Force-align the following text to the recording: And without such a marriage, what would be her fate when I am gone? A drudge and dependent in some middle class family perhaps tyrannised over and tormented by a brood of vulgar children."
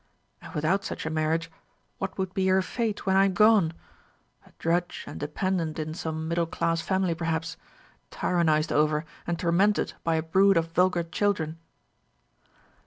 And 0.41 0.51
without 0.55 0.83
such 0.83 1.05
a 1.05 1.11
marriage, 1.11 1.51
what 1.99 2.17
would 2.17 2.33
be 2.33 2.47
her 2.47 2.63
fate 2.63 3.05
when 3.05 3.15
I 3.15 3.25
am 3.25 3.35
gone? 3.35 3.71
A 4.47 4.51
drudge 4.57 5.03
and 5.05 5.19
dependent 5.19 5.77
in 5.77 5.93
some 5.93 6.27
middle 6.27 6.47
class 6.47 6.81
family 6.81 7.13
perhaps 7.13 7.55
tyrannised 8.09 8.71
over 8.71 9.05
and 9.27 9.37
tormented 9.37 9.93
by 10.03 10.15
a 10.15 10.23
brood 10.23 10.57
of 10.57 10.71
vulgar 10.71 11.03
children." 11.03 11.59